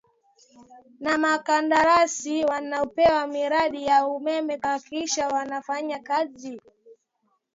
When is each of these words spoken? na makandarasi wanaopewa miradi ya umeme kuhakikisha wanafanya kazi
na 1.03 1.13
makandarasi 1.23 2.45
wanaopewa 2.45 3.27
miradi 3.27 3.85
ya 3.85 4.07
umeme 4.07 4.57
kuhakikisha 4.57 5.27
wanafanya 5.27 5.99
kazi 5.99 6.61